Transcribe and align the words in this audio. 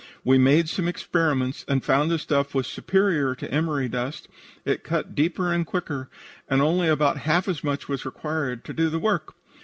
We 0.23 0.39
made 0.39 0.67
some 0.67 0.87
experiments, 0.87 1.63
and 1.67 1.85
found 1.85 2.09
the 2.09 2.17
stuff 2.17 2.55
was 2.55 2.65
superior 2.65 3.35
to 3.35 3.51
emery 3.53 3.87
dust. 3.87 4.27
It 4.65 4.83
cut 4.83 5.13
deeper 5.13 5.53
and 5.53 5.63
quicker, 5.63 6.09
and 6.49 6.59
only 6.59 6.87
about 6.87 7.17
half 7.17 7.47
as 7.47 7.63
much 7.63 7.87
was 7.87 8.03
required 8.03 8.65
to 8.65 8.73
do 8.73 8.89
the 8.89 8.97
work. 8.97 9.35